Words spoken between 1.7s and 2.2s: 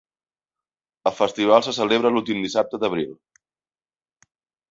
celebra